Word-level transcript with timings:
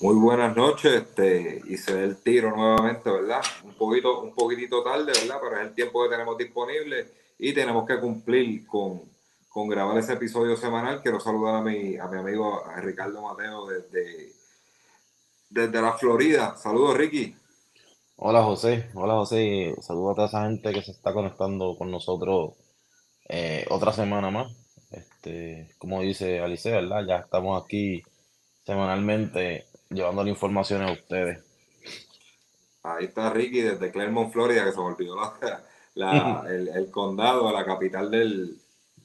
Muy 0.00 0.14
buenas 0.14 0.56
noches, 0.56 0.94
este, 0.94 1.60
y 1.68 1.76
se 1.76 2.02
el 2.02 2.16
tiro 2.22 2.56
nuevamente, 2.56 3.10
¿verdad? 3.10 3.42
Un 3.64 3.74
poquito, 3.74 4.22
un 4.22 4.34
poquitito 4.34 4.82
tarde, 4.82 5.12
¿verdad? 5.12 5.36
Pero 5.42 5.56
es 5.60 5.66
el 5.66 5.74
tiempo 5.74 6.02
que 6.02 6.08
tenemos 6.08 6.38
disponible 6.38 7.12
y 7.38 7.52
tenemos 7.52 7.86
que 7.86 8.00
cumplir 8.00 8.66
con, 8.66 9.02
con 9.50 9.68
grabar 9.68 9.98
ese 9.98 10.14
episodio 10.14 10.56
semanal. 10.56 11.02
Quiero 11.02 11.20
saludar 11.20 11.56
a 11.56 11.60
mi, 11.60 11.98
a 11.98 12.06
mi 12.06 12.18
amigo 12.18 12.64
Ricardo 12.78 13.20
Mateo 13.20 13.66
desde, 13.66 14.32
desde 15.50 15.82
la 15.82 15.92
Florida. 15.92 16.56
Saludos, 16.56 16.96
Ricky. 16.96 17.36
Hola, 18.16 18.42
José. 18.42 18.88
Hola, 18.94 19.16
José. 19.16 19.74
Saludos 19.82 20.12
a 20.12 20.14
toda 20.14 20.28
esa 20.28 20.44
gente 20.44 20.72
que 20.72 20.80
se 20.80 20.92
está 20.92 21.12
conectando 21.12 21.76
con 21.76 21.90
nosotros 21.90 22.54
eh, 23.28 23.66
otra 23.68 23.92
semana 23.92 24.30
más. 24.30 24.50
Este, 24.92 25.74
como 25.76 26.00
dice 26.00 26.40
Alice, 26.40 26.70
¿verdad? 26.70 27.04
Ya 27.06 27.16
estamos 27.16 27.62
aquí 27.62 28.02
semanalmente 28.64 29.66
llevando 29.90 30.22
la 30.22 30.30
información 30.30 30.82
a 30.82 30.92
ustedes. 30.92 31.40
Ahí 32.82 33.06
está 33.06 33.30
Ricky 33.30 33.60
desde 33.60 33.90
Clermont, 33.90 34.32
Florida, 34.32 34.64
que 34.64 34.72
se 34.72 34.78
me 34.78 34.84
olvidó 34.84 35.16
la, 35.94 36.44
el, 36.48 36.90
condado, 36.90 37.52
la 37.52 37.64
capital 37.64 38.10
del, 38.10 38.56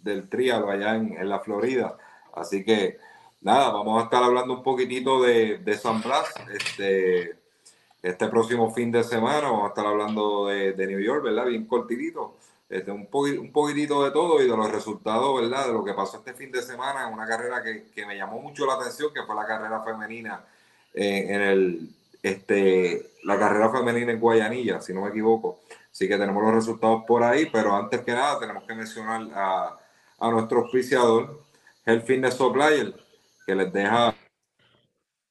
del 0.01 0.29
Tríalo 0.29 0.69
allá 0.69 0.95
en, 0.95 1.27
la 1.27 1.39
Florida. 1.39 1.97
Así 2.33 2.63
que 2.63 2.97
nada, 3.41 3.71
vamos 3.71 3.99
a 3.99 4.05
estar 4.05 4.23
hablando 4.23 4.53
un 4.53 4.63
poquitito 4.63 5.21
de, 5.21 5.77
San 5.81 6.01
Blas. 6.01 6.33
Este, 6.53 7.37
este 8.01 8.27
próximo 8.27 8.71
fin 8.71 8.91
de 8.91 9.03
semana 9.03 9.49
vamos 9.49 9.65
a 9.65 9.69
estar 9.69 9.85
hablando 9.85 10.47
de, 10.47 10.73
de 10.73 10.87
New 10.87 10.99
York, 10.99 11.23
¿verdad? 11.23 11.47
Bien 11.47 11.65
cortitito. 11.65 12.37
Este, 12.69 12.91
un, 12.91 13.07
un 13.11 13.51
poquitito 13.51 14.03
de 14.03 14.11
todo 14.11 14.41
y 14.41 14.49
de 14.49 14.55
los 14.55 14.71
resultados, 14.71 15.41
¿verdad? 15.41 15.67
De 15.67 15.73
lo 15.73 15.83
que 15.83 15.93
pasó 15.93 16.17
este 16.17 16.33
fin 16.33 16.51
de 16.51 16.61
semana 16.61 17.07
en 17.07 17.13
una 17.13 17.27
carrera 17.27 17.61
que, 17.61 17.87
que 17.93 18.05
me 18.05 18.15
llamó 18.15 18.39
mucho 18.39 18.65
la 18.65 18.75
atención, 18.75 19.13
que 19.13 19.23
fue 19.23 19.35
la 19.35 19.45
carrera 19.45 19.83
femenina 19.83 20.45
en, 20.95 21.41
el, 21.41 21.89
este, 22.23 23.11
la 23.23 23.37
carrera 23.37 23.71
femenina 23.71 24.11
en 24.11 24.19
Guayanilla, 24.19 24.81
si 24.81 24.93
no 24.93 25.01
me 25.01 25.09
equivoco. 25.09 25.61
Así 25.91 26.07
que 26.07 26.17
tenemos 26.17 26.43
los 26.43 26.53
resultados 26.53 27.03
por 27.05 27.23
ahí, 27.23 27.47
pero 27.51 27.75
antes 27.75 28.01
que 28.01 28.11
nada 28.11 28.39
tenemos 28.39 28.63
que 28.63 28.75
mencionar 28.75 29.27
a, 29.33 29.77
a 30.19 30.31
nuestro 30.31 30.61
oficiador, 30.61 31.43
el 31.85 32.01
Fitness 32.01 32.35
Supplier, 32.35 32.93
que 33.45 33.55
les 33.55 33.71
deja 33.71 34.15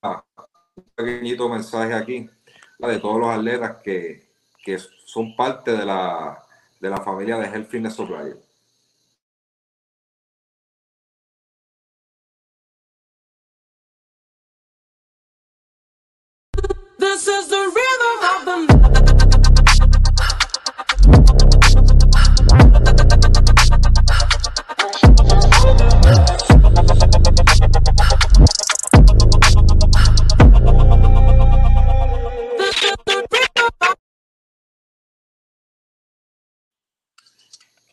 un 0.03 0.85
pequeñito 0.95 1.49
mensaje 1.49 1.95
aquí 1.95 2.31
de 2.79 2.99
todos 2.99 3.19
los 3.19 3.29
atletas 3.29 3.77
que, 3.83 4.29
que 4.63 4.79
son 4.79 5.35
parte 5.37 5.73
de 5.73 5.85
la, 5.85 6.43
de 6.81 6.91
la 6.91 6.99
familia 6.99 7.39
de 7.39 7.47
Health 7.47 7.71
Fitness 7.71 7.95
Supplier. 7.95 8.37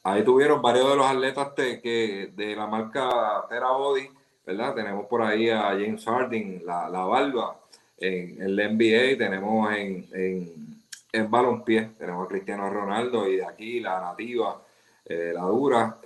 Ahí 0.03 0.23
tuvieron 0.23 0.63
varios 0.63 0.89
de 0.89 0.95
los 0.95 1.05
atletas 1.05 1.49
que, 1.53 2.31
de 2.33 2.55
la 2.55 2.65
marca 2.65 3.45
Terra 3.47 3.69
Body, 3.71 4.09
¿verdad? 4.47 4.73
Tenemos 4.73 5.05
por 5.05 5.21
ahí 5.21 5.47
a 5.51 5.69
James 5.69 6.03
Harding, 6.05 6.65
la, 6.65 6.89
la 6.89 7.05
barba, 7.05 7.59
en, 8.01 8.41
el 8.41 8.55
NBA, 8.55 9.17
tenemos 9.17 9.71
en, 9.73 10.07
en, 10.13 10.81
en 11.13 11.63
tenemos 11.97 12.25
a 12.25 12.27
Cristiano 12.27 12.69
Ronaldo 12.69 13.27
y 13.27 13.37
de 13.37 13.45
aquí 13.45 13.79
la 13.79 14.01
nativa, 14.01 14.61
eh, 15.05 15.31
la 15.33 15.43
dura, 15.43 15.97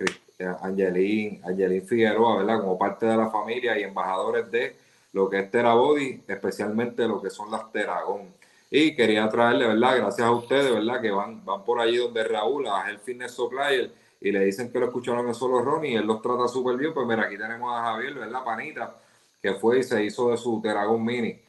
Angelín, 0.60 1.40
Angelín 1.44 1.86
Figueroa, 1.86 2.38
¿verdad? 2.38 2.60
Como 2.60 2.78
parte 2.78 3.06
de 3.06 3.16
la 3.16 3.30
familia 3.30 3.78
y 3.78 3.84
embajadores 3.84 4.50
de 4.50 4.76
lo 5.12 5.30
que 5.30 5.38
es 5.38 5.50
Body, 5.50 6.22
especialmente 6.28 7.08
lo 7.08 7.22
que 7.22 7.30
son 7.30 7.50
las 7.50 7.72
Teragón. 7.72 8.34
Y 8.70 8.94
quería 8.94 9.28
traerle, 9.28 9.66
¿verdad? 9.68 9.96
Gracias 9.96 10.26
a 10.26 10.32
ustedes, 10.32 10.70
¿verdad? 10.72 11.00
Que 11.00 11.10
van, 11.10 11.42
van 11.44 11.64
por 11.64 11.80
allí 11.80 11.96
donde 11.96 12.22
Raúl, 12.24 12.66
a 12.66 12.90
el 12.90 12.98
Fitness 12.98 13.32
Supplier, 13.32 13.90
y 14.20 14.32
le 14.32 14.44
dicen 14.44 14.70
que 14.70 14.78
lo 14.78 14.86
escucharon 14.86 15.26
en 15.26 15.34
solo 15.34 15.62
Ronnie, 15.62 15.92
y 15.92 15.94
él 15.94 16.04
los 16.04 16.20
trata 16.20 16.48
súper 16.48 16.76
bien. 16.76 16.92
Pues 16.92 17.06
mira, 17.06 17.22
aquí 17.22 17.38
tenemos 17.38 17.72
a 17.74 17.82
Javier, 17.84 18.14
¿verdad? 18.14 18.44
Panita, 18.44 18.96
que 19.40 19.54
fue 19.54 19.78
y 19.78 19.82
se 19.84 20.04
hizo 20.04 20.30
de 20.30 20.36
su 20.36 20.60
Teragón 20.60 21.02
Mini. 21.02 21.45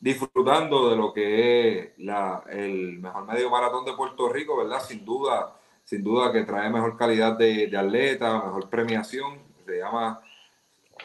disfrutando 0.00 0.90
de 0.90 0.96
lo 0.96 1.12
que 1.12 1.78
es 1.78 1.98
la, 1.98 2.42
el 2.50 2.98
mejor 2.98 3.26
medio 3.26 3.50
maratón 3.50 3.84
de 3.84 3.94
Puerto 3.94 4.28
Rico, 4.28 4.56
¿verdad? 4.56 4.80
Sin 4.82 5.04
duda, 5.04 5.56
sin 5.84 6.02
duda 6.02 6.32
que 6.32 6.44
trae 6.44 6.70
mejor 6.70 6.96
calidad 6.96 7.36
de, 7.36 7.66
de 7.66 7.76
atleta, 7.76 8.42
mejor 8.44 8.68
premiación. 8.68 9.38
Se 9.66 9.78
llama 9.78 10.20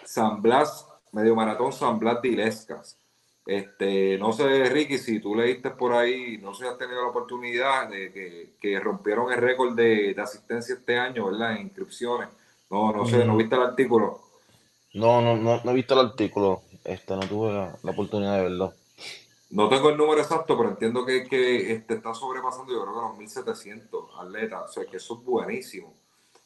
San 0.06 0.42
Blas 0.42 0.88
medio 1.14 1.36
maratón 1.36 1.72
San 1.72 1.98
Blas 2.00 2.22
de 2.22 2.30
Ilescas. 2.30 2.98
Este, 3.46 4.18
no 4.18 4.32
sé, 4.32 4.66
Ricky, 4.70 4.98
si 4.98 5.20
tú 5.20 5.36
leíste 5.36 5.70
por 5.72 5.94
ahí, 5.94 6.38
no 6.42 6.54
sé 6.54 6.64
si 6.64 6.70
has 6.70 6.78
tenido 6.78 7.02
la 7.02 7.10
oportunidad 7.10 7.90
de 7.90 8.54
que, 8.60 8.80
rompieron 8.80 9.32
el 9.32 9.40
récord 9.40 9.76
de, 9.76 10.16
asistencia 10.18 10.76
este 10.76 10.98
año, 10.98 11.26
¿verdad? 11.26 11.54
En 11.54 11.64
inscripciones. 11.64 12.30
No, 12.70 12.92
no 12.92 13.06
sé, 13.06 13.24
¿no 13.26 13.34
mm. 13.34 13.38
viste 13.38 13.56
el 13.56 13.62
artículo? 13.62 14.22
No, 14.94 15.22
no, 15.22 15.36
no, 15.36 15.62
no 15.64 15.72
he 15.72 15.74
visto 15.74 15.94
el 15.94 16.08
artículo. 16.08 16.62
Este, 16.84 17.16
no 17.16 17.22
tuve 17.22 17.54
la, 17.54 17.92
oportunidad 17.92 18.38
de 18.38 18.44
verlo. 18.44 18.74
No 19.54 19.70
tengo 19.70 19.92
el 19.92 19.98
número 19.98 20.20
exacto, 20.20 20.58
pero 20.58 20.70
entiendo 20.70 21.06
que, 21.06 21.26
que 21.26 21.74
este, 21.74 21.94
está 21.94 22.12
sobrepasando, 22.16 22.74
yo 22.74 22.82
creo 22.82 22.96
que 22.96 23.02
los 23.02 23.18
1700 23.18 24.10
atletas. 24.20 24.64
O 24.64 24.68
sea, 24.68 24.86
que 24.86 24.98
eso 24.98 25.14
es 25.14 25.24
buenísimo. 25.24 25.94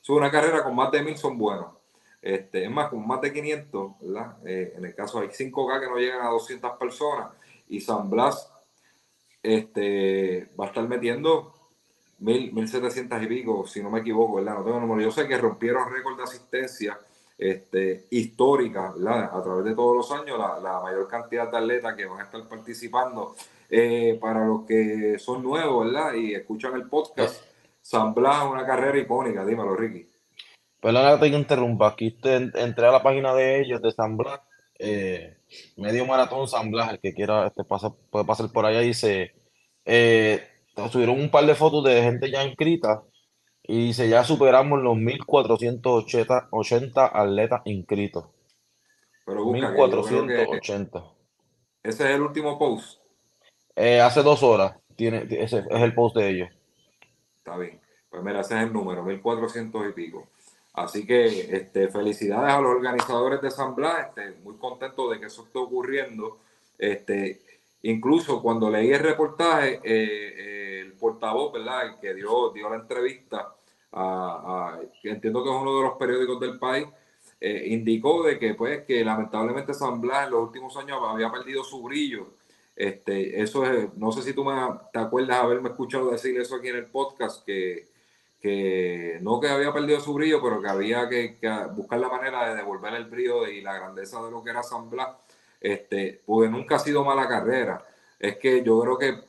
Es 0.03 0.09
una 0.09 0.29
carrera 0.29 0.61
con 0.61 0.75
más 0.75 0.91
de 0.91 1.01
1000 1.01 1.17
son 1.17 1.37
buenos. 1.37 1.67
Este, 2.21 2.65
es 2.65 2.69
más, 2.69 2.89
con 2.89 3.07
más 3.07 3.21
de 3.21 3.31
500, 3.31 3.91
¿verdad? 4.01 4.37
Eh, 4.45 4.73
en 4.75 4.83
el 4.83 4.93
caso 4.93 5.19
hay 5.19 5.29
5K 5.29 5.79
que 5.79 5.87
no 5.87 5.97
llegan 5.97 6.25
a 6.25 6.31
200 6.31 6.71
personas 6.77 7.29
y 7.69 7.79
San 7.79 8.09
Blas 8.09 8.51
este, 9.41 10.51
va 10.59 10.65
a 10.65 10.67
estar 10.67 10.85
metiendo 10.85 11.53
1700 12.19 13.23
y 13.23 13.27
pico, 13.27 13.65
si 13.67 13.81
no 13.81 13.89
me 13.89 14.01
equivoco, 14.01 14.35
¿verdad? 14.35 14.55
No 14.55 14.65
tengo 14.65 14.81
número. 14.81 15.01
Yo 15.01 15.11
sé 15.11 15.29
que 15.29 15.37
rompieron 15.37 15.89
récord 15.89 16.17
de 16.17 16.23
asistencia 16.23 16.99
este, 17.37 18.07
histórica, 18.09 18.93
A 18.95 19.41
través 19.43 19.65
de 19.65 19.75
todos 19.75 19.95
los 19.95 20.11
años, 20.11 20.39
la, 20.39 20.79
mayor 20.81 21.07
cantidad 21.07 21.49
de 21.51 21.57
atletas 21.57 21.95
que 21.95 22.05
van 22.05 22.21
a 22.21 22.23
estar 22.23 22.47
participando. 22.47 23.35
Eh, 23.69 24.17
para 24.21 24.45
los 24.45 24.65
que 24.65 25.19
son 25.19 25.43
nuevos, 25.43 25.85
¿verdad? 25.85 26.13
Y 26.13 26.33
escuchan 26.33 26.73
el 26.75 26.87
podcast, 26.87 27.43
San 27.81 28.13
Blas 28.13 28.45
es 28.45 28.51
una 28.51 28.65
carrera 28.65 28.97
icónica, 28.97 29.45
dímelo, 29.45 29.75
Ricky. 29.75 30.07
Perdona 30.79 31.19
que 31.19 31.29
te 31.29 31.35
interrumpa, 31.35 31.87
aquí 31.89 32.17
entré 32.23 32.87
a 32.87 32.91
la 32.91 33.03
página 33.03 33.33
de 33.33 33.59
ellos, 33.59 33.81
de 33.81 33.91
San 33.91 34.15
Blas, 34.15 34.39
eh, 34.79 35.37
medio 35.75 36.05
maratón 36.05 36.47
San 36.47 36.71
Blas, 36.71 36.91
el 36.91 36.99
que 36.99 37.13
quiera 37.13 37.47
este, 37.47 37.63
puede 37.65 38.25
pasar 38.25 38.49
por 38.53 38.65
allá, 38.65 38.79
dice, 38.79 39.33
eh, 39.83 40.47
subieron 40.89 41.19
un 41.19 41.29
par 41.29 41.45
de 41.45 41.55
fotos 41.55 41.83
de 41.83 42.01
gente 42.01 42.31
ya 42.31 42.45
inscrita 42.45 43.03
y 43.67 43.87
dice, 43.87 44.07
ya 44.07 44.23
superamos 44.23 44.81
los 44.81 44.95
1480 44.95 47.11
atletas 47.13 47.61
inscritos. 47.65 48.25
Pero 49.25 49.43
busca 49.43 49.71
1480. 49.71 51.03
ese 51.83 52.03
es 52.05 52.15
el 52.15 52.21
último 52.21 52.57
post. 52.57 53.01
Eh, 53.75 53.99
hace 53.99 54.23
dos 54.23 54.41
horas, 54.41 54.77
tiene, 54.95 55.27
ese 55.29 55.65
es 55.69 55.81
el 55.81 55.93
post 55.93 56.15
de 56.15 56.29
ellos. 56.29 56.49
Está 57.37 57.57
bien. 57.57 57.81
Pues 58.09 58.23
mira, 58.23 58.39
ese 58.39 58.55
es 58.55 58.63
el 58.63 58.73
número, 58.73 59.03
1400 59.03 59.89
y 59.89 59.91
pico. 59.91 60.29
Así 60.73 61.05
que 61.05 61.25
este, 61.25 61.89
felicidades 61.89 62.53
a 62.53 62.61
los 62.61 62.71
organizadores 62.71 63.41
de 63.41 63.51
San 63.51 63.75
Blas, 63.75 64.07
este, 64.07 64.39
muy 64.43 64.55
contento 64.55 65.09
de 65.09 65.19
que 65.19 65.25
eso 65.25 65.43
esté 65.43 65.59
ocurriendo. 65.59 66.39
Este, 66.77 67.41
incluso 67.81 68.41
cuando 68.41 68.69
leí 68.69 68.91
el 68.91 68.99
reportaje, 68.99 69.75
eh, 69.75 69.81
eh, 69.83 70.81
el 70.85 70.93
portavoz, 70.93 71.51
¿verdad? 71.51 71.99
que 71.99 72.13
dio, 72.13 72.51
dio 72.51 72.69
la 72.69 72.77
entrevista, 72.77 73.56
a, 73.97 74.79
entiendo 75.03 75.43
que 75.43 75.49
es 75.49 75.55
uno 75.55 75.75
de 75.77 75.83
los 75.83 75.97
periódicos 75.97 76.39
del 76.39 76.59
país, 76.59 76.87
eh, 77.39 77.65
indicó 77.67 78.23
de 78.23 78.39
que 78.39 78.55
pues 78.55 78.83
que 78.85 79.03
lamentablemente 79.03 79.73
San 79.73 80.01
Blas 80.01 80.25
en 80.25 80.31
los 80.31 80.43
últimos 80.43 80.75
años 80.77 80.99
había 81.07 81.31
perdido 81.31 81.63
su 81.63 81.83
brillo. 81.83 82.27
Este, 82.75 83.41
eso 83.41 83.65
es, 83.65 83.93
no 83.95 84.11
sé 84.11 84.21
si 84.21 84.33
tú 84.33 84.43
me, 84.43 84.53
te 84.93 84.99
acuerdas 84.99 85.39
haberme 85.39 85.69
escuchado 85.69 86.11
decir 86.11 86.39
eso 86.39 86.55
aquí 86.55 86.67
en 86.69 86.75
el 86.77 86.85
podcast, 86.85 87.43
que, 87.43 87.87
que 88.41 89.17
no 89.21 89.39
que 89.39 89.49
había 89.49 89.73
perdido 89.73 89.99
su 89.99 90.13
brillo, 90.13 90.41
pero 90.41 90.61
que 90.61 90.67
había 90.67 91.09
que, 91.09 91.37
buscar 91.75 91.99
la 91.99 92.09
manera 92.09 92.49
de 92.49 92.55
devolver 92.55 92.93
el 92.93 93.05
brillo 93.05 93.47
y 93.47 93.61
la 93.61 93.73
grandeza 93.75 94.23
de 94.23 94.31
lo 94.31 94.43
que 94.43 94.51
era 94.51 94.63
San 94.63 94.89
Blas, 94.89 95.09
este, 95.59 96.21
porque 96.25 96.49
nunca 96.49 96.75
ha 96.75 96.79
sido 96.79 97.03
mala 97.03 97.27
carrera. 97.27 97.83
Es 98.19 98.37
que 98.37 98.63
yo 98.63 98.79
creo 98.81 98.97
que 98.97 99.26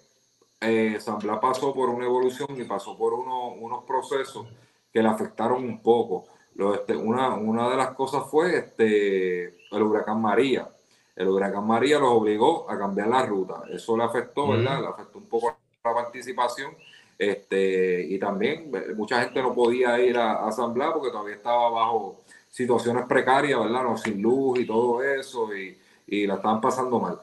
eh, 0.60 0.98
San 1.00 1.18
Blas 1.18 1.38
pasó 1.40 1.72
por 1.72 1.88
una 1.88 2.04
evolución 2.04 2.48
y 2.60 2.64
pasó 2.64 2.96
por 2.96 3.14
unos 3.14 3.84
procesos 3.84 4.46
que 4.92 5.02
le 5.02 5.08
afectaron 5.08 5.64
un 5.64 5.80
poco. 5.80 6.26
Lo, 6.54 6.74
este, 6.74 6.96
una, 6.96 7.34
una 7.34 7.68
de 7.70 7.76
las 7.76 7.92
cosas 7.92 8.24
fue 8.28 8.56
este, 8.56 9.44
el 9.70 9.82
huracán 9.82 10.20
María. 10.20 10.68
El 11.14 11.28
huracán 11.28 11.66
María 11.66 11.98
los 11.98 12.10
obligó 12.10 12.68
a 12.70 12.78
cambiar 12.78 13.08
la 13.08 13.24
ruta. 13.24 13.62
Eso 13.70 13.96
le 13.96 14.04
afectó, 14.04 14.48
¿verdad? 14.48 14.80
Le 14.80 14.86
afectó 14.88 15.18
un 15.18 15.28
poco 15.28 15.56
la 15.84 15.94
participación. 15.94 16.76
Este, 17.16 18.02
y 18.02 18.18
también 18.18 18.70
eh, 18.74 18.94
mucha 18.94 19.20
gente 19.22 19.42
no 19.42 19.52
podía 19.52 19.98
ir 19.98 20.16
a, 20.16 20.50
San 20.52 20.72
Blas 20.72 20.92
porque 20.92 21.10
todavía 21.10 21.34
estaba 21.34 21.68
bajo 21.70 22.22
situaciones 22.48 23.04
precarias, 23.06 23.58
¿verdad? 23.58 23.82
No, 23.82 23.96
sin 23.96 24.22
luz 24.22 24.60
y 24.60 24.66
todo 24.66 25.02
eso, 25.02 25.54
y, 25.54 25.76
y 26.06 26.26
la 26.26 26.34
estaban 26.34 26.60
pasando 26.60 27.00
mal. 27.00 27.18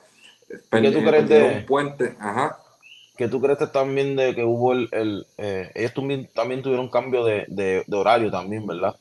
¿Qué 0.48 0.92
tú 0.92 1.04
crees 1.04 1.28
de, 1.28 1.44
un 1.44 1.66
puente? 1.66 2.16
Ajá. 2.20 2.60
¿Qué 3.18 3.28
tú 3.30 3.42
crees 3.42 3.72
también 3.72 4.16
de 4.16 4.36
que 4.36 4.44
hubo 4.44 4.74
el... 4.74 4.90
el 4.92 5.26
eh, 5.38 5.72
ellos 5.74 5.94
también, 6.34 6.62
tuvieron 6.62 6.90
cambio 6.90 7.24
de, 7.24 7.86
horario 7.92 8.30
también, 8.30 8.68
¿verdad? 8.68 8.96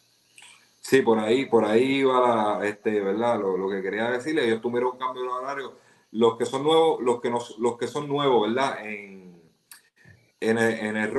Sí, 0.81 1.03
por 1.03 1.19
ahí, 1.19 1.47
por 1.47 1.65
ahí 1.65 2.03
va 2.05 2.59
la, 2.59 2.67
este, 2.67 3.01
¿verdad? 3.01 3.41
Lo, 3.41 3.69
que 3.69 3.83
quería 3.83 4.11
decirle, 4.11 4.45
ellos 4.45 4.61
tuvieron 4.61 4.93
un 4.93 4.99
cambio 4.99 5.23
de 5.23 5.29
horario. 5.29 5.73
Los 6.13 6.37
que 6.37 6.47
son 6.47 6.63
nuevos, 6.63 7.03
los 7.03 7.21
que 7.21 7.31
nos, 7.31 7.59
los 7.59 7.77
que 7.77 7.89
son 7.89 8.07
nuevos, 8.07 8.47
¿verdad? 8.49 8.87
En, 8.87 9.43
en 10.41 10.59
el, 10.59 10.75
en 10.75 10.97
el 10.97 11.13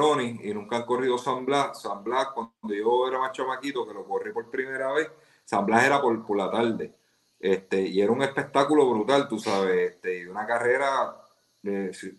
y 0.44 0.54
nunca 0.54 0.78
han 0.78 0.86
corrido 0.86 1.18
San 1.18 1.46
Blas. 1.46 1.82
San 1.82 2.04
Blas, 2.04 2.28
cuando 2.34 2.74
yo 2.74 3.08
era 3.08 3.20
más 3.20 3.32
chamaquito, 3.34 3.86
que 3.88 3.94
lo 3.94 4.06
corrí 4.06 4.32
por 4.32 4.50
primera 4.50 4.94
vez, 4.94 5.10
San 5.44 5.66
Blas 5.66 5.84
era 5.84 6.02
por, 6.02 6.26
por 6.26 6.38
la 6.38 6.50
tarde. 6.50 6.94
Este, 7.40 7.82
y 7.82 8.02
era 8.02 8.12
un 8.12 8.22
espectáculo 8.22 8.90
brutal, 8.90 9.28
tú 9.28 9.40
sabes, 9.40 9.92
este, 9.92 10.20
y 10.20 10.26
una 10.26 10.46
carrera 10.46 11.25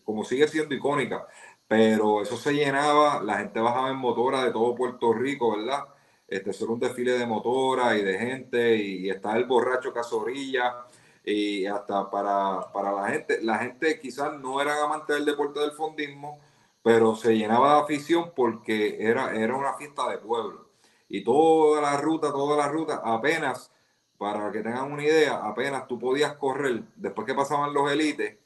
como 0.05 0.25
sigue 0.25 0.49
siendo 0.49 0.75
icónica, 0.75 1.27
pero 1.69 2.23
eso 2.23 2.37
se 2.37 2.53
llenaba, 2.53 3.23
la 3.23 3.39
gente 3.39 3.61
bajaba 3.61 3.91
en 3.91 3.97
motora 3.97 4.45
de 4.45 4.53
todo 4.53 4.75
Puerto 4.75 5.13
Rico, 5.13 5.57
¿verdad? 5.57 5.85
Este, 6.29 6.51
eso 6.51 6.67
un 6.73 6.81
desfile 6.81 7.13
de 7.13 7.27
motora 7.27 7.97
y 7.97 8.03
de 8.03 8.19
gente, 8.19 8.77
y, 8.77 9.11
está 9.11 9.37
el 9.37 9.45
borracho 9.45 9.93
Casorilla, 9.93 10.87
y 11.25 11.67
hasta 11.67 12.11
para, 12.11 12.73
para 12.73 12.93
la 12.93 13.09
gente, 13.09 13.43
la 13.43 13.59
gente 13.59 14.01
quizás 14.01 14.39
no 14.41 14.61
era 14.61 14.85
amante 14.85 15.13
del 15.13 15.25
deporte 15.25 15.61
del 15.61 15.73
fondismo, 15.73 16.41
pero 16.83 17.17
se 17.17 17.37
llenaba 17.37 17.75
de 17.75 17.81
afición 17.83 18.33
porque 18.35 18.97
era, 19.01 19.35
era 19.35 19.57
una 19.57 19.75
fiesta 19.75 20.09
de 20.11 20.19
pueblo. 20.19 20.69
Y 21.09 21.25
toda 21.25 21.81
la 21.83 21.97
ruta, 21.97 22.31
toda 22.33 22.57
la 22.57 22.69
ruta, 22.69 23.03
apenas, 23.05 23.73
para 24.19 24.51
que 24.53 24.63
tengan 24.63 24.93
una 24.93 25.05
idea, 25.05 25.37
apenas 25.45 25.87
tú 25.89 25.99
podías 25.99 26.35
correr, 26.35 26.85
después 26.97 27.27
que 27.27 27.35
pasaban 27.35 27.75
los 27.75 27.91
élites, 27.91 28.39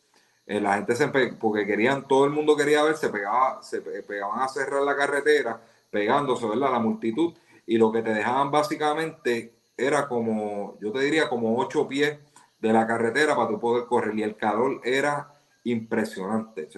eh, 0.50 0.60
la 0.60 0.74
gente 0.74 0.96
se 0.96 1.06
porque 1.06 1.64
querían, 1.64 2.08
todo 2.08 2.24
el 2.24 2.32
mundo 2.32 2.56
quería 2.56 2.82
ver, 2.82 2.96
se 2.96 3.08
pegaba, 3.08 3.62
se 3.62 3.80
pegaban 3.80 4.40
a 4.42 4.48
cerrar 4.48 4.82
la 4.82 4.96
carretera, 4.96 5.60
pegándose, 5.90 6.44
¿verdad? 6.44 6.72
La 6.72 6.80
multitud, 6.80 7.34
y 7.66 7.78
lo 7.78 7.92
que 7.92 8.02
te 8.02 8.12
dejaban 8.12 8.50
básicamente 8.50 9.54
era 9.76 10.08
como, 10.08 10.76
yo 10.80 10.90
te 10.90 10.98
diría, 11.02 11.28
como 11.28 11.56
ocho 11.56 11.86
pies 11.86 12.18
de 12.58 12.72
la 12.72 12.84
carretera 12.84 13.36
para 13.36 13.48
tu 13.48 13.60
poder 13.60 13.86
correr, 13.86 14.18
y 14.18 14.24
el 14.24 14.36
calor 14.36 14.80
era 14.82 15.32
impresionante. 15.62 16.68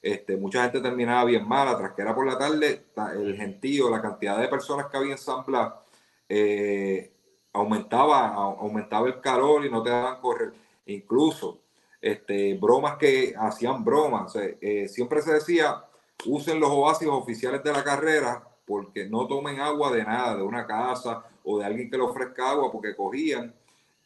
este, 0.00 0.36
mucha 0.36 0.62
gente 0.62 0.80
terminaba 0.80 1.24
bien 1.24 1.48
mala, 1.48 1.76
tras 1.76 1.94
que 1.94 2.02
era 2.02 2.14
por 2.14 2.24
la 2.24 2.38
tarde, 2.38 2.84
el 3.14 3.36
gentío, 3.36 3.90
la 3.90 4.00
cantidad 4.00 4.38
de 4.38 4.46
personas 4.46 4.86
que 4.86 4.96
había 4.96 5.12
en 5.12 5.18
San 5.18 5.44
Blas, 5.44 5.72
eh, 6.28 7.12
aumentaba, 7.52 8.28
aumentaba 8.28 9.08
el 9.08 9.20
calor 9.20 9.66
y 9.66 9.70
no 9.70 9.82
te 9.82 9.90
daban 9.90 10.20
correr. 10.20 10.52
Incluso 10.86 11.62
este, 12.00 12.54
bromas 12.54 12.96
que 12.96 13.34
hacían 13.38 13.84
bromas. 13.84 14.36
Eh, 14.36 14.88
siempre 14.88 15.22
se 15.22 15.34
decía, 15.34 15.84
usen 16.26 16.60
los 16.60 16.70
oasis 16.70 17.08
oficiales 17.08 17.62
de 17.62 17.72
la 17.72 17.84
carrera 17.84 18.44
porque 18.66 19.08
no 19.08 19.26
tomen 19.26 19.60
agua 19.60 19.90
de 19.90 20.04
nada, 20.04 20.36
de 20.36 20.42
una 20.42 20.66
casa 20.66 21.24
o 21.44 21.58
de 21.58 21.64
alguien 21.64 21.90
que 21.90 21.96
le 21.96 22.02
ofrezca 22.02 22.50
agua, 22.50 22.70
porque 22.70 22.94
cogían 22.94 23.54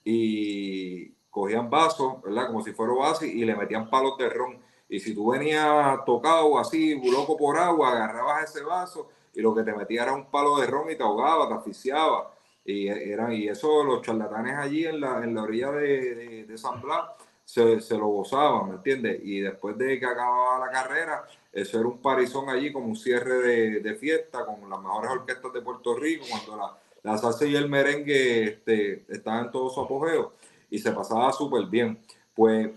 y 0.04 1.08
cogían 1.30 1.68
vasos, 1.68 2.22
¿verdad? 2.22 2.46
Como 2.46 2.62
si 2.62 2.72
fuera 2.72 2.92
oasis 2.92 3.32
y 3.34 3.44
le 3.44 3.56
metían 3.56 3.90
palos 3.90 4.16
de 4.18 4.28
ron. 4.30 4.58
Y 4.88 5.00
si 5.00 5.14
tú 5.14 5.32
venías 5.32 6.04
tocado 6.04 6.58
así, 6.58 6.94
loco 7.10 7.36
por 7.36 7.58
agua, 7.58 7.90
agarrabas 7.92 8.50
ese 8.50 8.62
vaso 8.62 9.08
y 9.34 9.40
lo 9.40 9.54
que 9.54 9.64
te 9.64 9.72
metía 9.72 10.04
era 10.04 10.12
un 10.12 10.30
palo 10.30 10.58
de 10.58 10.66
ron 10.66 10.90
y 10.90 10.96
te 10.96 11.02
ahogaba, 11.02 11.48
te 11.48 11.54
asfixiaba. 11.54 12.32
Y, 12.64 12.86
era, 12.86 13.34
y 13.34 13.48
eso 13.48 13.82
los 13.82 14.02
charlatanes 14.02 14.54
allí 14.56 14.84
en 14.86 15.00
la, 15.00 15.24
en 15.24 15.34
la 15.34 15.42
orilla 15.42 15.72
de, 15.72 16.14
de, 16.14 16.44
de 16.44 16.58
San 16.58 16.80
Blas 16.80 17.06
se, 17.44 17.96
lo 17.96 18.06
gozaban, 18.06 18.70
¿me 18.70 18.74
entiendes? 18.76 19.20
Y 19.22 19.40
después 19.40 19.76
de 19.76 19.98
que 19.98 20.06
acababa 20.06 20.66
la 20.66 20.70
carrera, 20.70 21.26
eso 21.52 21.78
era 21.78 21.88
un 21.88 21.98
parizón 21.98 22.48
allí 22.48 22.72
como 22.72 22.86
un 22.86 22.96
cierre 22.96 23.80
de, 23.80 23.94
fiesta 23.96 24.44
con 24.44 24.68
las 24.68 24.80
mejores 24.80 25.10
orquestas 25.10 25.52
de 25.52 25.60
Puerto 25.60 25.94
Rico, 25.94 26.24
cuando 26.28 26.56
la, 26.56 26.78
la 27.02 27.18
salsa 27.18 27.46
y 27.46 27.54
el 27.54 27.68
merengue 27.68 28.44
este, 28.44 29.04
estaban 29.08 29.46
en 29.46 29.50
todo 29.50 29.68
su 29.70 29.80
apogeo 29.80 30.32
y 30.70 30.78
se 30.78 30.92
pasaba 30.92 31.32
súper 31.32 31.66
bien. 31.66 31.98
Pues 32.34 32.70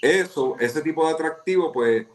eso, 0.00 0.56
ese 0.60 0.82
tipo 0.82 1.06
de 1.06 1.12
atractivo, 1.12 1.72
pues 1.72 2.06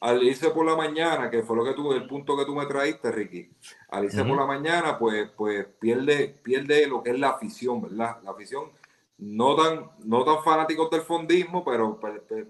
al 0.00 0.22
irse 0.22 0.50
por 0.50 0.64
la 0.64 0.76
mañana, 0.76 1.30
que 1.30 1.42
fue 1.42 1.56
lo 1.56 1.64
que 1.64 1.72
tú, 1.72 1.92
el 1.92 2.06
punto 2.06 2.36
que 2.36 2.44
tú 2.44 2.54
me 2.54 2.66
traíste, 2.66 3.10
Ricky, 3.10 3.50
al 3.88 4.04
irse 4.04 4.24
por 4.24 4.36
la 4.36 4.46
mañana, 4.46 4.98
pues, 4.98 5.28
pues 5.36 5.66
pierde, 5.78 6.34
pierde 6.42 6.86
lo 6.86 7.02
que 7.02 7.10
es 7.10 7.18
la 7.18 7.30
afición, 7.30 7.82
¿verdad? 7.82 8.18
La 8.22 8.30
afición 8.30 8.70
no 9.18 9.56
tan, 9.56 9.90
no 10.04 10.24
tan 10.24 10.42
fanáticos 10.42 10.90
del 10.90 11.00
fondismo, 11.02 11.64
pero 11.64 11.98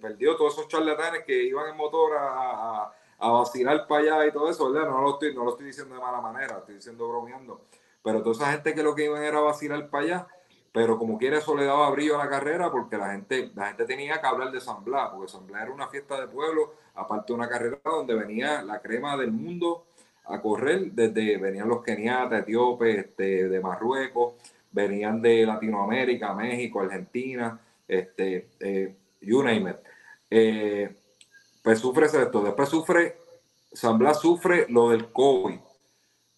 perdió 0.00 0.36
todos 0.36 0.54
esos 0.54 0.68
charlatanes 0.68 1.24
que 1.24 1.44
iban 1.44 1.70
en 1.70 1.76
motor 1.76 2.16
a, 2.18 2.92
a, 3.18 3.30
vacilar 3.30 3.86
para 3.86 4.02
allá 4.02 4.26
y 4.26 4.32
todo 4.32 4.50
eso, 4.50 4.72
¿verdad? 4.72 4.88
No 4.90 5.00
lo, 5.00 5.12
estoy, 5.12 5.34
no 5.34 5.44
lo 5.44 5.50
estoy 5.50 5.66
diciendo 5.66 5.94
de 5.94 6.00
mala 6.00 6.20
manera, 6.20 6.58
estoy 6.58 6.76
diciendo 6.76 7.08
bromeando. 7.08 7.60
Pero 8.02 8.22
toda 8.22 8.34
esa 8.34 8.52
gente 8.52 8.74
que 8.74 8.82
lo 8.82 8.94
que 8.94 9.04
iban 9.04 9.22
era 9.22 9.38
a 9.38 9.42
vacilar 9.42 9.88
para 9.88 10.04
allá, 10.04 10.26
pero 10.72 10.98
como 10.98 11.18
quiera 11.18 11.38
eso 11.38 11.56
le 11.56 11.64
daba 11.64 11.88
brillo 11.90 12.20
a 12.20 12.24
la 12.24 12.30
carrera 12.30 12.70
porque 12.70 12.98
la 12.98 13.12
gente, 13.12 13.50
la 13.54 13.68
gente 13.68 13.84
tenía 13.86 14.20
que 14.20 14.26
hablar 14.26 14.50
de 14.50 14.60
San 14.60 14.84
Blas, 14.84 15.10
porque 15.10 15.28
San 15.28 15.46
Blas 15.46 15.62
era 15.62 15.72
una 15.72 15.88
fiesta 15.88 16.20
de 16.20 16.26
pueblo, 16.26 16.74
aparte 16.94 17.28
de 17.28 17.32
una 17.32 17.48
carrera 17.48 17.78
donde 17.84 18.14
venía 18.14 18.62
la 18.62 18.80
crema 18.80 19.16
del 19.16 19.32
mundo 19.32 19.84
a 20.24 20.40
correr, 20.42 20.92
desde 20.92 21.38
venían 21.38 21.68
los 21.68 21.82
keniatas, 21.82 22.42
etíopes, 22.42 22.98
este, 22.98 23.48
de 23.48 23.60
Marruecos, 23.60 24.34
venían 24.72 25.22
de 25.22 25.46
Latinoamérica, 25.46 26.34
México, 26.34 26.80
Argentina, 26.80 27.58
este, 27.86 28.50
eh, 28.60 28.94
you 29.20 29.42
name 29.42 29.70
it. 29.70 29.76
Eh, 30.30 30.96
pues 31.62 31.78
sufre 31.80 32.06
esto. 32.06 32.42
Después 32.42 32.68
sufre, 32.68 33.16
San 33.72 33.98
Blas 33.98 34.20
sufre 34.20 34.66
lo 34.68 34.90
del 34.90 35.12
COVID, 35.12 35.58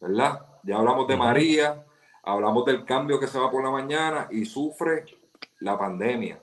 ¿verdad? 0.01 0.41
Ya 0.63 0.77
hablamos 0.77 1.07
de 1.09 1.17
María, 1.17 1.85
hablamos 2.23 2.65
del 2.65 2.85
cambio 2.85 3.19
que 3.19 3.27
se 3.27 3.39
va 3.39 3.51
por 3.51 3.63
la 3.63 3.71
mañana 3.71 4.29
y 4.31 4.45
sufre 4.45 5.05
la 5.61 5.79
pandemia. 5.79 6.41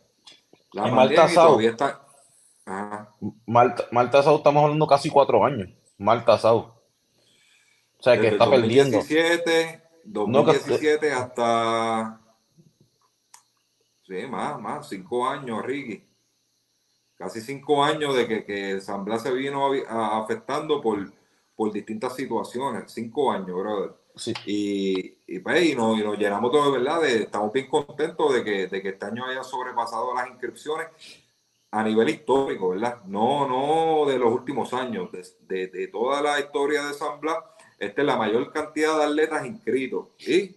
La 0.74 0.84
pandemia 0.84 1.34
todavía 1.34 1.70
está. 1.72 2.01
Malta, 3.46 3.86
Malta 3.92 4.20
estamos 4.20 4.63
hablando 4.63 4.88
casi 4.88 5.10
cuatro 5.10 5.46
años. 5.46 5.70
Malta 5.98 6.38
Sau. 6.38 6.58
O 6.58 8.04
sea, 8.04 8.20
que 8.20 8.27
está 8.27 8.46
2017, 8.46 9.44
perdiendo. 9.44 9.85
2017 10.06 11.12
hasta. 11.12 12.22
Sí, 14.04 14.28
más, 14.28 14.60
más, 14.62 14.88
cinco 14.88 15.28
años, 15.28 15.64
Ricky. 15.64 16.04
Casi 17.16 17.42
cinco 17.42 17.84
años 17.84 18.16
de 18.16 18.28
que, 18.28 18.46
que 18.46 18.82
San 18.82 19.04
Blas 19.04 19.24
se 19.24 19.32
vino 19.32 19.72
afectando 19.88 20.82
por, 20.82 21.12
por 21.56 21.72
distintas 21.72 22.16
situaciones. 22.16 22.92
Cinco 22.92 23.32
años, 23.32 23.58
brother. 23.58 23.96
Sí. 24.16 24.34
Y, 24.46 25.18
y, 25.28 25.40
pues, 25.40 25.66
y, 25.66 25.76
nos, 25.76 25.98
llenamos 26.18 26.52
todo 26.52 26.72
de 26.72 26.78
verdad. 26.78 27.02
De, 27.02 27.24
estamos 27.24 27.52
bien 27.52 27.68
contentos 27.68 28.34
de 28.34 28.44
que, 28.44 28.68
de 28.68 28.82
que 28.82 28.90
este 28.90 29.06
año 29.06 29.26
haya 29.26 29.44
sobrepasado 29.44 30.14
las 30.14 30.30
inscripciones 30.30 30.88
a 31.76 31.84
nivel 31.84 32.08
histórico, 32.08 32.70
¿verdad? 32.70 33.04
No, 33.06 33.46
no 33.46 34.10
de 34.10 34.18
los 34.18 34.32
últimos 34.32 34.74
años, 34.74 35.10
de, 35.12 35.68
de, 35.68 35.88
toda 35.90 36.22
la 36.22 36.40
historia 36.40 36.86
de 36.86 36.94
San 36.94 37.20
Blas, 37.20 37.38
esta 37.86 38.01
es 38.01 38.08
la 38.08 38.18
mayor 38.18 38.51
cantidad 38.51 38.98
de 38.98 39.04
atletas 39.06 39.46
inscritos. 39.46 40.10
Y 40.20 40.56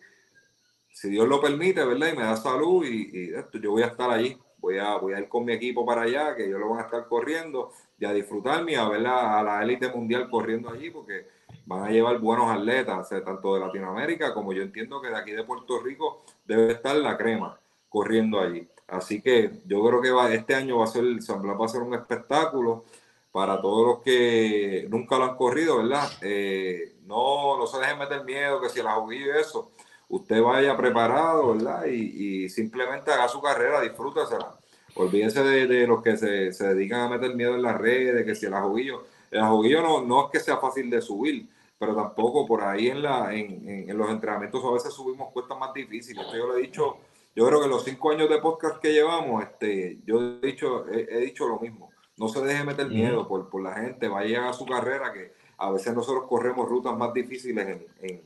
si 0.93 1.11
Dios 1.11 1.29
lo 1.29 1.41
permite, 1.41 1.85
¿verdad? 1.85 2.13
Y 2.13 2.17
me 2.17 2.23
da 2.23 2.37
salud 2.37 2.85
y, 2.85 3.33
yo 3.61 3.71
voy 3.71 3.83
a 3.83 3.87
estar 3.87 4.11
allí. 4.11 4.37
Voy 4.59 4.79
a, 4.79 4.97
voy 4.97 5.15
a 5.15 5.21
ir 5.21 5.29
con 5.29 5.45
mi 5.45 5.53
equipo 5.53 5.87
para 5.87 6.03
allá, 6.03 6.35
que 6.35 6.51
yo 6.51 6.59
lo 6.59 6.71
van 6.71 6.81
a 6.81 6.85
estar 6.87 7.07
corriendo 7.07 7.71
y 7.99 8.05
a 8.05 8.13
disfrutarme 8.13 8.73
y 8.73 8.75
a 8.75 8.89
ver 8.89 9.07
a 9.07 9.43
la 9.43 9.63
élite 9.63 9.89
mundial 9.89 10.29
corriendo 10.29 10.69
allí, 10.69 10.91
porque 10.91 11.29
van 11.65 11.85
a 11.85 11.91
llevar 11.91 12.19
buenos 12.19 12.51
atletas, 12.51 13.09
tanto 13.25 13.55
de 13.55 13.61
Latinoamérica 13.61 14.35
como 14.35 14.53
yo 14.53 14.63
entiendo 14.63 15.01
que 15.01 15.09
de 15.09 15.17
aquí 15.17 15.33
de 15.33 15.45
Puerto 15.45 15.81
Rico 15.81 16.25
debe 16.45 16.73
estar 16.73 16.97
la 16.97 17.17
crema 17.17 17.59
corriendo 17.89 18.41
allí. 18.41 18.67
Así 18.87 19.21
que 19.21 19.61
yo 19.67 19.85
creo 19.85 20.01
que 20.01 20.11
va, 20.11 20.33
este 20.33 20.55
año 20.55 20.79
va 20.79 20.85
a 20.85 20.89
ser, 20.89 21.05
San 21.23 21.43
Blas 21.43 21.61
va 21.61 21.67
a 21.67 21.69
ser 21.69 21.83
un 21.83 21.95
espectáculo 21.95 22.85
para 23.31 23.61
todos 23.61 23.87
los 23.87 23.99
que 24.01 24.87
nunca 24.91 25.19
lo 25.19 25.25
han 25.25 25.37
corrido, 25.37 25.79
¿verdad? 25.79 26.09
Eh, 26.23 26.97
no, 27.09 27.59
no 27.59 27.67
se 27.67 27.79
dejen 27.79 27.99
meter 27.99 28.25
miedo, 28.25 28.61
que 28.61 28.69
si 28.69 28.83
la 28.83 28.97
y 29.11 29.29
eso, 29.41 29.73
usted 30.09 30.43
vaya 30.43 30.77
preparado, 30.77 31.55
¿verdad? 31.55 31.87
Y, 31.87 32.49
simplemente 32.49 33.11
haga 33.11 33.29
su 33.29 33.41
carrera, 33.41 33.81
disfrútasela. 33.81 34.57
Olvídense 34.95 35.43
de, 35.43 35.87
los 35.87 36.03
que 36.03 36.17
se, 36.17 36.65
dedican 36.65 37.01
a 37.01 37.09
meter 37.09 37.35
miedo 37.35 37.55
en 37.55 37.63
las 37.63 37.77
redes, 37.77 38.25
que 38.25 38.35
si 38.35 38.47
el 38.47 38.55
ajuguillo, 38.55 39.05
el 39.31 39.41
ajuguillo 39.41 39.83
no, 39.83 40.03
no 40.03 40.27
es 40.27 40.31
que 40.33 40.41
sea 40.41 40.59
fácil 40.59 40.91
de 40.91 41.01
subir, 41.01 41.49
pero 41.79 41.95
tampoco 41.95 42.47
por 42.47 42.63
ahí 42.63 42.89
en, 42.89 43.03
la, 43.03 43.35
en, 43.35 43.69
en 43.89 43.97
los 43.97 44.11
entrenamientos 44.11 44.65
a 44.65 44.73
veces 44.73 44.93
subimos 44.93 45.33
cuestas 45.33 45.59
más 45.59 45.73
difíciles. 45.73 46.25
Esto 46.25 46.37
yo 46.37 46.47
lo 46.47 46.57
he 46.57 46.63
dicho 46.63 46.99
yo 47.39 47.47
creo 47.47 47.63
que 47.63 47.69
los 47.69 47.85
cinco 47.85 48.11
años 48.11 48.29
de 48.29 48.39
podcast 48.39 48.81
que 48.81 48.93
llevamos, 48.93 49.45
este, 49.45 50.01
yo 50.05 50.41
he 50.43 50.45
dicho, 50.45 50.89
he, 50.89 51.21
dicho 51.21 51.47
lo 51.47 51.61
mismo. 51.61 51.89
No 52.17 52.29
se 52.29 52.41
deje 52.41 52.65
meter 52.65 52.89
miedo 52.89 53.29
por, 53.29 53.49
por, 53.49 53.63
la 53.63 53.75
gente, 53.75 54.09
vaya 54.09 54.49
a 54.49 54.53
su 54.53 54.67
carrera, 54.67 55.13
que 55.13 55.35
a 55.59 55.71
veces 55.73 55.95
nosotros 55.95 56.25
corremos 56.29 56.69
rutas 56.69 56.97
más 56.97 57.13
difíciles 57.13 57.67
en, 58.01 58.23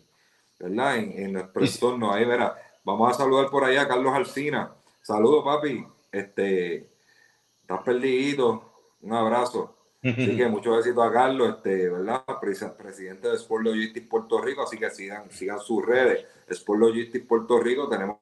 ¿verdad? 0.58 0.96
en, 0.96 1.32
nuestro 1.32 1.64
entorno. 1.64 2.12
Ahí 2.12 2.24
verá. 2.24 2.56
Vamos 2.84 3.10
a 3.10 3.14
saludar 3.14 3.50
por 3.50 3.64
allá 3.64 3.82
a 3.82 3.88
Carlos 3.88 4.12
Alcina. 4.14 4.74
Saludos, 5.00 5.42
papi. 5.44 5.84
Este, 6.10 6.90
estás 7.60 7.82
perdido. 7.82 8.72
Un 9.00 9.12
abrazo. 9.14 9.76
Así 10.02 10.36
que 10.36 10.46
muchos 10.50 10.76
besitos 10.76 11.04
a 11.04 11.12
Carlos, 11.12 11.56
este, 11.56 11.88
¿verdad? 11.88 12.24
Presidente 12.76 13.28
de 13.28 13.36
Sport 13.36 13.64
Logistics 13.64 14.08
Puerto 14.08 14.40
Rico, 14.40 14.62
así 14.62 14.76
que 14.76 14.90
sigan, 14.90 15.30
sigan 15.30 15.60
sus 15.60 15.84
redes. 15.84 16.26
Sport 16.48 16.80
Logistics 16.80 17.26
Puerto 17.26 17.58
Rico, 17.60 17.88
tenemos 17.88 18.18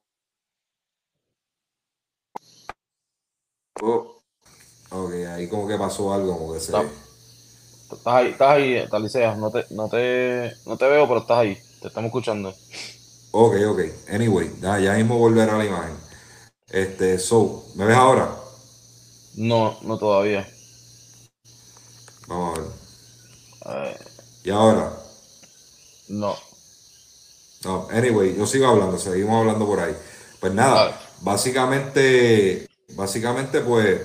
Oh, 3.83 4.21
ok, 4.91 5.11
ahí 5.29 5.49
como 5.49 5.67
que 5.67 5.75
pasó 5.75 6.13
algo, 6.13 6.37
como 6.37 6.53
que 6.53 6.59
se... 6.59 6.71
Estás 7.91 8.13
ahí, 8.13 8.27
estás 8.27 8.49
ahí, 8.49 8.87
Talicea, 8.89 9.35
no 9.35 9.51
te, 9.51 9.65
no, 9.71 9.87
te, 9.89 10.53
no 10.65 10.77
te 10.77 10.85
veo, 10.85 11.07
pero 11.07 11.19
estás 11.21 11.37
ahí, 11.39 11.57
te 11.81 11.87
estamos 11.87 12.07
escuchando. 12.09 12.53
Ok, 13.31 13.55
ok, 13.67 13.79
anyway, 14.09 14.51
ya, 14.61 14.79
ya 14.79 14.93
mismo 14.93 15.17
volver 15.17 15.49
a 15.49 15.57
la 15.57 15.65
imagen. 15.65 15.95
Este, 16.69 17.19
so, 17.19 17.65
¿me 17.75 17.85
ves 17.85 17.97
ahora? 17.97 18.35
No, 19.35 19.77
no 19.81 19.97
todavía. 19.97 20.47
Vamos 22.27 22.59
a 23.65 23.73
ver. 23.75 23.97
¿Y 24.43 24.49
ahora? 24.49 24.93
No. 26.09 26.35
No, 27.63 27.87
anyway, 27.91 28.35
yo 28.35 28.45
sigo 28.47 28.67
hablando, 28.67 28.97
seguimos 28.97 29.39
hablando 29.39 29.65
por 29.65 29.79
ahí. 29.79 29.95
Pues 30.39 30.53
nada, 30.53 30.99
básicamente 31.21 32.67
básicamente, 32.95 33.61
pues, 33.61 34.01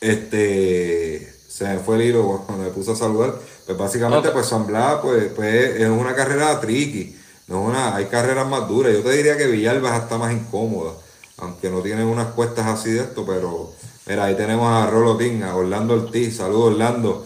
este, 0.00 1.33
se 1.54 1.62
me 1.62 1.78
fue 1.78 1.94
el 1.94 2.02
hilo 2.02 2.42
cuando 2.44 2.64
me 2.64 2.70
puse 2.70 2.90
a 2.90 2.96
saludar. 2.96 3.36
Pues 3.64 3.78
básicamente, 3.78 4.30
pues 4.30 4.46
San 4.46 4.66
Blas, 4.66 4.98
pues, 5.00 5.30
pues, 5.36 5.80
es 5.80 5.88
una 5.88 6.12
carrera 6.12 6.60
tricky. 6.60 7.16
No 7.46 7.62
una, 7.62 7.94
hay 7.94 8.06
carreras 8.06 8.48
más 8.48 8.66
duras. 8.66 8.92
Yo 8.92 9.02
te 9.02 9.12
diría 9.12 9.36
que 9.36 9.46
Villalba 9.46 9.96
está 9.96 10.18
más 10.18 10.32
incómoda, 10.32 10.94
aunque 11.36 11.70
no 11.70 11.80
tienen 11.80 12.06
unas 12.06 12.32
cuestas 12.32 12.66
así 12.66 12.90
de 12.90 13.02
esto, 13.02 13.24
pero 13.24 13.72
mira, 14.06 14.24
ahí 14.24 14.34
tenemos 14.34 14.68
a 14.68 14.90
Rolo 14.90 15.16
a 15.44 15.54
Orlando 15.54 15.94
Ortiz. 15.94 16.38
Saludos, 16.38 16.72
Orlando. 16.72 17.24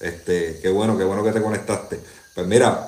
Este, 0.00 0.58
qué 0.62 0.70
bueno, 0.70 0.96
qué 0.96 1.04
bueno 1.04 1.22
que 1.22 1.32
te 1.32 1.42
conectaste. 1.42 2.00
Pues 2.34 2.46
mira, 2.46 2.82